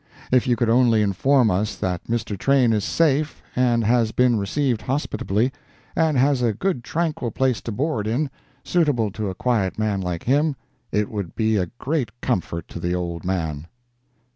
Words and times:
If 0.31 0.47
you 0.47 0.55
could 0.55 0.67
only 0.71 1.03
inform 1.03 1.51
us 1.51 1.75
that 1.75 2.03
Mr. 2.05 2.35
Train 2.35 2.73
is 2.73 2.83
safe, 2.83 3.43
and 3.55 3.83
has 3.83 4.11
been 4.11 4.35
received 4.39 4.81
hospitably, 4.81 5.53
and 5.95 6.17
has 6.17 6.41
a 6.41 6.53
good 6.53 6.83
tranquil 6.83 7.29
place 7.29 7.61
to 7.61 7.71
board 7.71 8.07
in, 8.07 8.31
suitable 8.63 9.11
to 9.11 9.29
a 9.29 9.35
quiet 9.35 9.77
man 9.77 10.01
like 10.01 10.23
him, 10.23 10.55
it 10.91 11.07
would 11.11 11.35
be 11.35 11.55
a 11.55 11.67
great 11.77 12.19
comfort 12.19 12.67
to 12.69 12.79
the 12.79 12.95
old 12.95 13.23
man. 13.23 13.67